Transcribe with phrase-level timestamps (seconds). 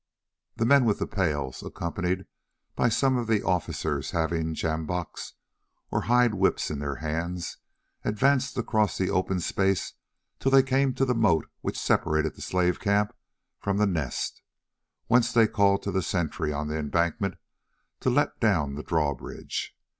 [0.55, 2.25] The men with the pails, accompanied
[2.75, 5.33] by some of the officers having sjambochs
[5.91, 7.57] or hide whips in their hands,
[8.03, 9.93] advanced across the open space
[10.39, 13.13] till they came to the moat which separated the slave camp
[13.59, 14.41] from the Nest,
[15.05, 17.35] whence they called to the sentry on the embankment
[17.99, 19.77] to let down the drawbridge.